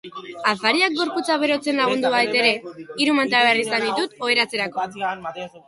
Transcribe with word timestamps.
Afariak 0.51 0.95
gorputza 0.99 1.35
berotzen 1.43 1.77
lagundu 1.81 2.11
badit 2.17 2.39
ere, 2.41 2.73
hiru 3.03 3.15
manta 3.21 3.45
behar 3.47 3.63
izan 3.67 3.87
ditut 3.91 4.19
oheratzerakoan. 4.31 5.01